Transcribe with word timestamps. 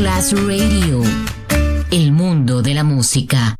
Masterclass 0.00 0.32
Radio. 0.46 1.02
El 1.90 2.12
mundo 2.12 2.62
de 2.62 2.72
la 2.72 2.84
música. 2.84 3.58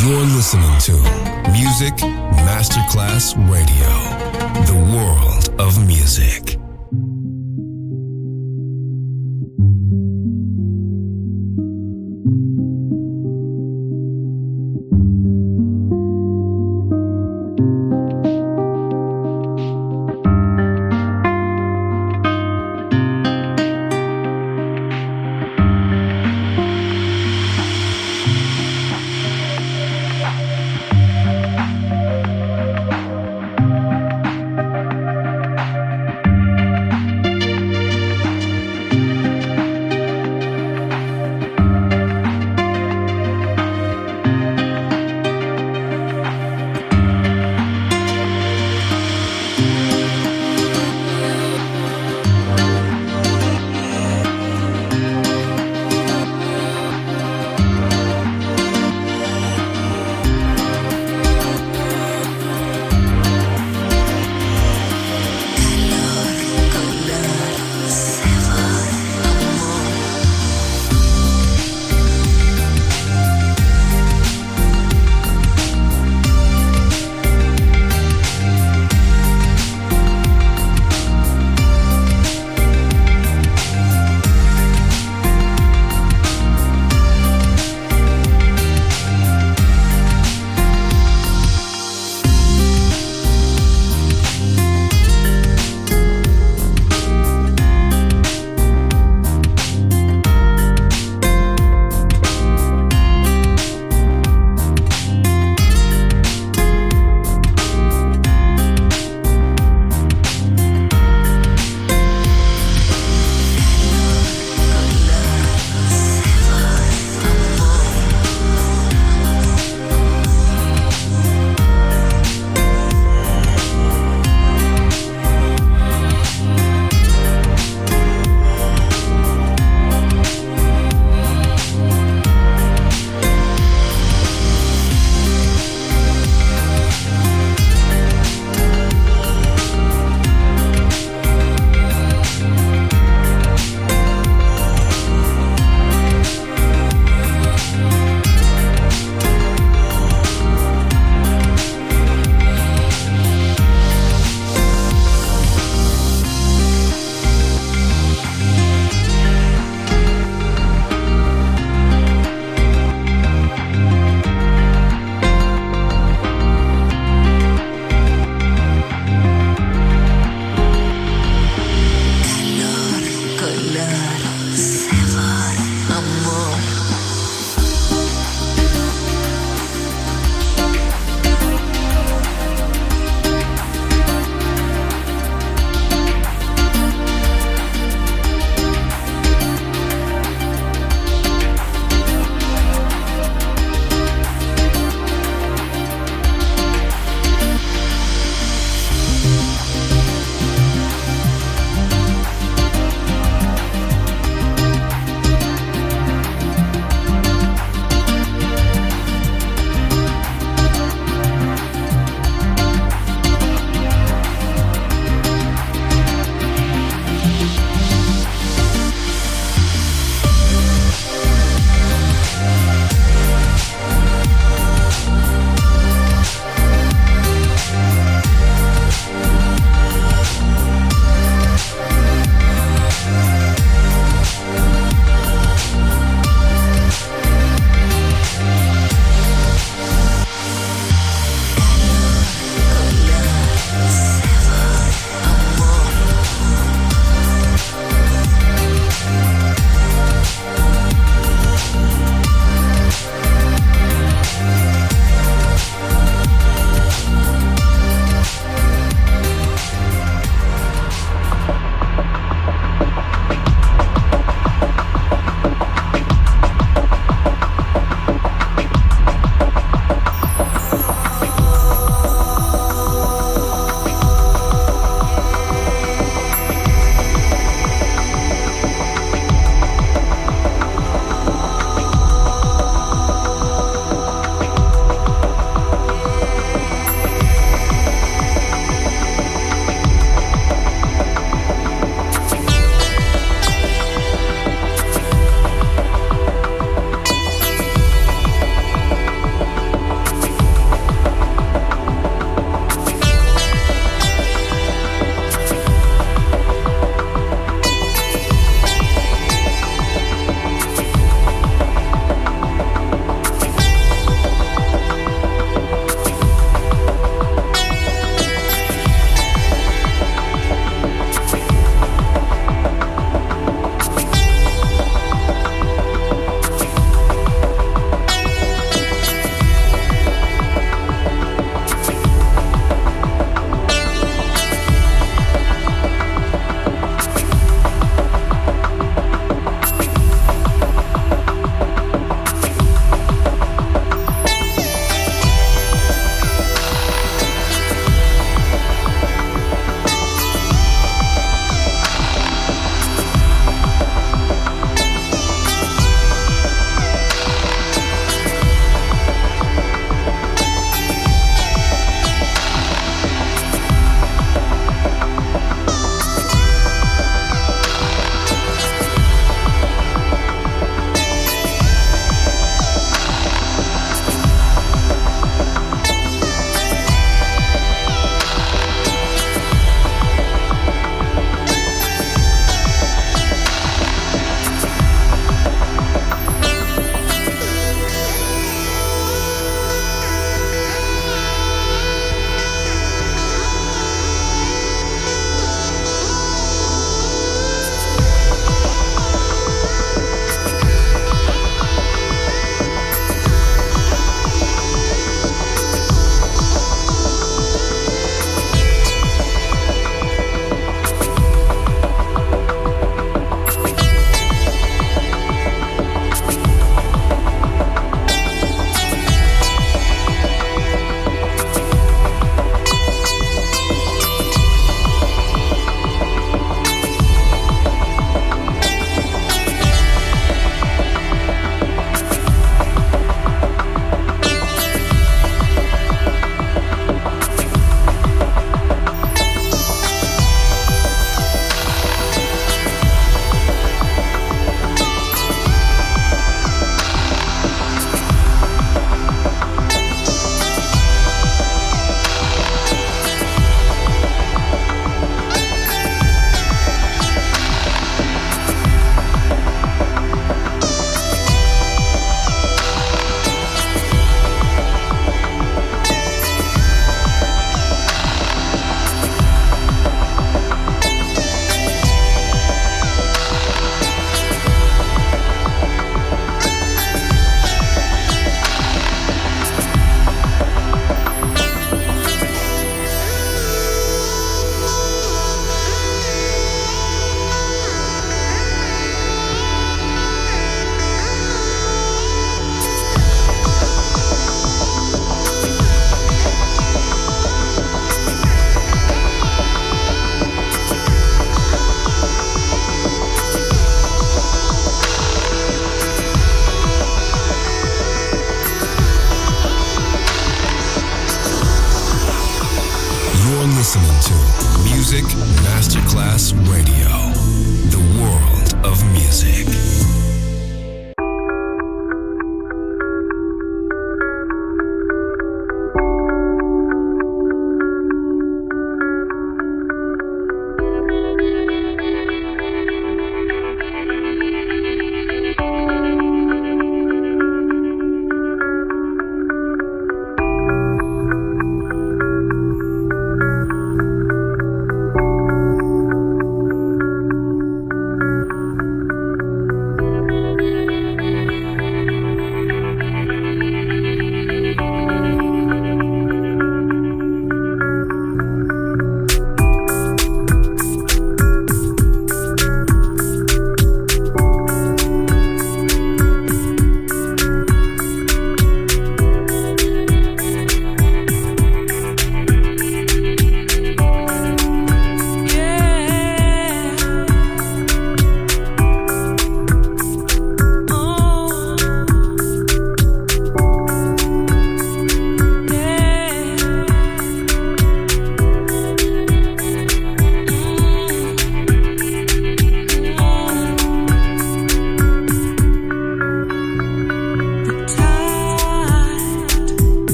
You're 0.00 0.26
listening 0.36 0.78
to 0.86 0.92
Music 1.50 1.94
Masterclass 2.44 3.34
Radio, 3.50 3.90
the 4.66 4.94
world 4.94 5.50
of 5.58 5.76
music. 5.88 6.59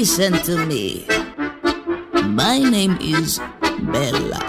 Listen 0.00 0.32
to 0.48 0.64
me. 0.64 1.04
My 2.24 2.56
name 2.56 2.96
is 3.04 3.36
Bella. 3.92 4.40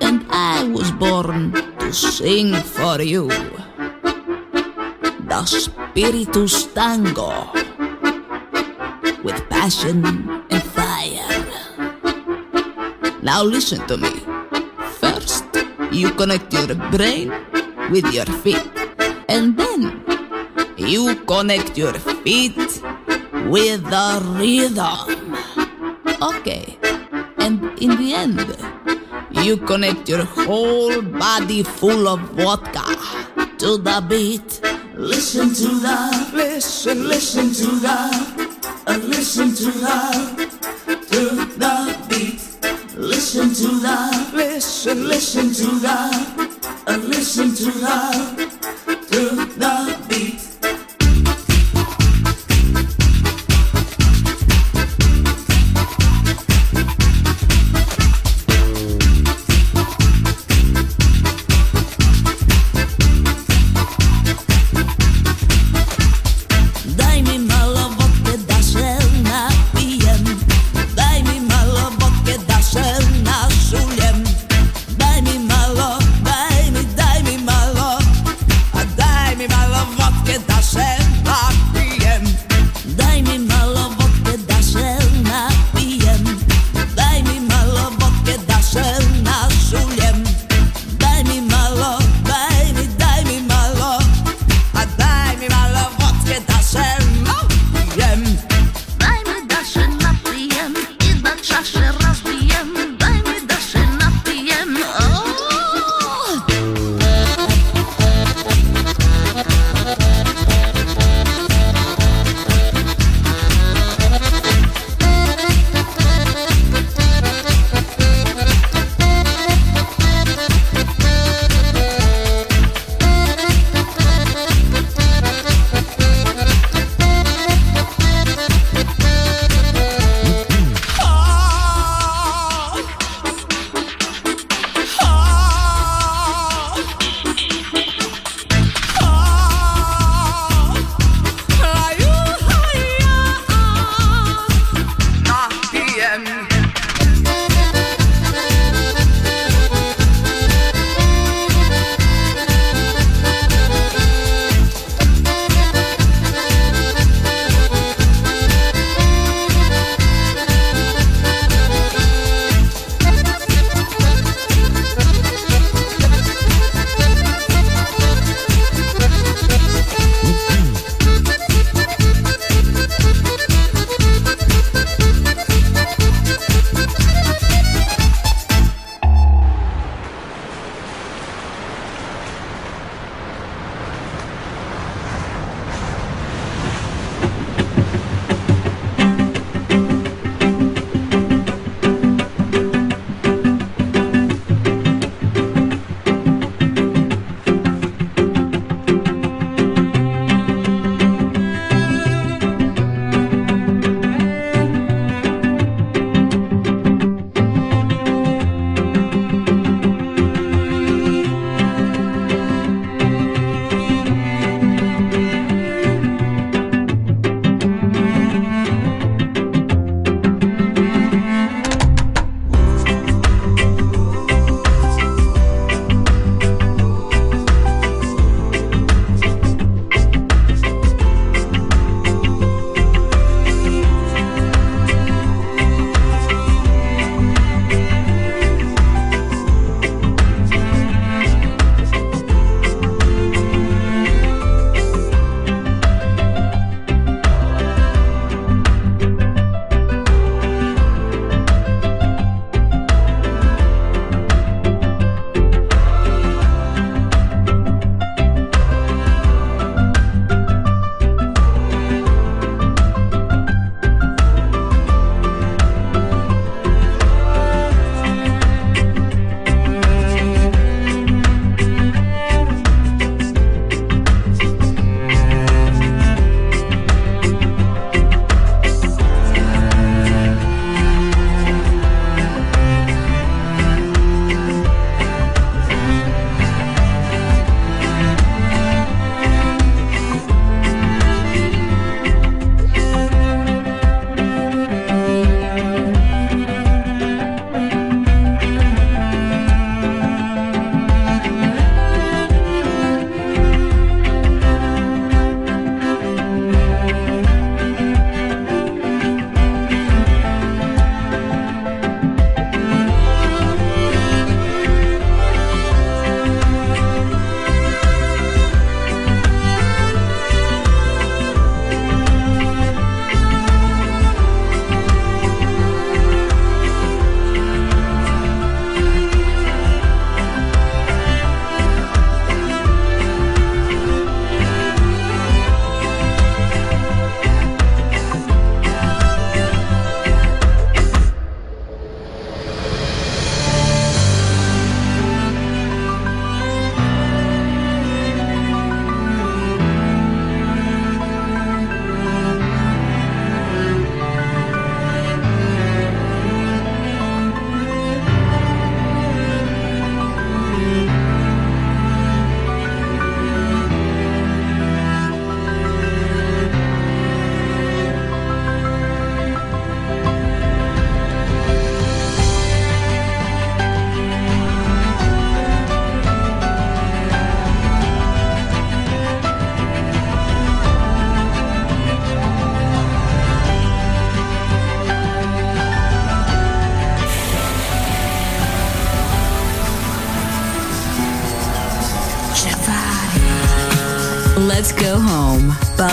And 0.00 0.24
I 0.32 0.64
was 0.64 0.88
born 0.92 1.52
to 1.76 1.92
sing 1.92 2.56
for 2.56 3.04
you. 3.04 3.28
The 5.28 5.44
Spiritus 5.44 6.72
Tango. 6.72 7.52
With 9.20 9.44
passion 9.52 10.08
and 10.48 10.62
fire. 10.72 11.44
Now 13.20 13.44
listen 13.44 13.84
to 13.92 14.00
me. 14.00 14.24
First, 15.04 15.44
you 15.92 16.16
connect 16.16 16.48
your 16.56 16.72
brain 16.88 17.28
with 17.92 18.08
your 18.08 18.24
feet. 18.40 18.64
And 19.28 19.52
then 19.52 20.00
you 20.78 21.14
connect 21.28 21.76
your 21.76 21.92
feet 22.24 22.56
with 23.50 23.82
the 23.82 24.22
rhythm. 24.38 25.34
Okay. 26.22 26.78
And 27.38 27.58
in 27.82 27.96
the 27.96 28.14
end, 28.14 28.46
you 29.44 29.56
connect 29.56 30.08
your 30.08 30.24
whole 30.24 31.02
body 31.02 31.64
full 31.64 32.06
of 32.06 32.20
vodka 32.38 32.86
to 33.58 33.76
the 33.76 34.04
beat. 34.08 34.60
Listen 34.94 35.48
to 35.52 35.68
the, 35.82 36.30
listen, 36.32 37.08
listen 37.08 37.52
to 37.52 37.66
the, 37.80 37.98
uh, 38.86 38.98
listen 39.02 39.52
to 39.54 39.64
the, 39.64 39.98
to 41.10 41.22
the 41.58 41.74
beat. 42.08 42.40
Listen 42.96 43.48
to 43.48 43.68
the, 43.80 44.30
listen, 44.32 45.08
listen 45.08 45.52
to 45.54 45.66
the, 45.80 45.98
uh, 46.86 46.96
listen 46.98 47.54
to 47.54 47.64
the, 47.64 48.49